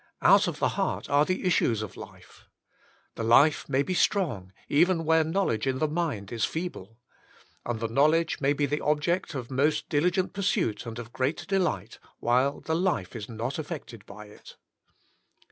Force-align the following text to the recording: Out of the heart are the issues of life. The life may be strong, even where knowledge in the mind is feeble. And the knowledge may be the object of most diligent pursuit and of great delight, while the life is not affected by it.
Out 0.23 0.47
of 0.47 0.57
the 0.57 0.69
heart 0.69 1.11
are 1.11 1.25
the 1.25 1.43
issues 1.45 1.83
of 1.83 1.95
life. 1.95 2.45
The 3.13 3.23
life 3.23 3.69
may 3.69 3.83
be 3.83 3.93
strong, 3.93 4.51
even 4.67 5.05
where 5.05 5.23
knowledge 5.23 5.67
in 5.67 5.77
the 5.77 5.87
mind 5.87 6.31
is 6.31 6.43
feeble. 6.43 6.97
And 7.67 7.79
the 7.79 7.87
knowledge 7.87 8.41
may 8.41 8.53
be 8.53 8.65
the 8.65 8.81
object 8.81 9.35
of 9.35 9.51
most 9.51 9.89
diligent 9.89 10.33
pursuit 10.33 10.87
and 10.87 10.97
of 10.97 11.13
great 11.13 11.45
delight, 11.47 11.99
while 12.19 12.61
the 12.61 12.75
life 12.75 13.15
is 13.15 13.29
not 13.29 13.59
affected 13.59 14.03
by 14.07 14.25
it. 14.25 14.55